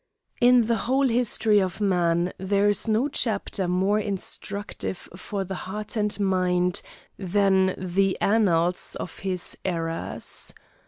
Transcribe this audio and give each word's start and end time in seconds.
In 0.41 0.61
the 0.61 0.77
whole 0.89 1.07
history 1.09 1.61
of 1.61 1.79
man 1.79 2.33
there 2.39 2.67
is 2.67 2.89
no 2.89 3.07
chapter 3.07 3.67
more 3.67 3.99
instructive 3.99 5.07
for 5.15 5.43
the 5.43 5.53
heart 5.69 5.95
and 5.95 6.19
mind 6.19 6.81
than 7.19 7.75
the 7.77 8.17
annals 8.19 8.95
of 8.99 9.19
his 9.19 9.55
errors. 9.63 10.55